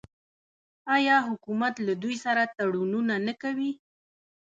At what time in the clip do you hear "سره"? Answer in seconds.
2.25-2.51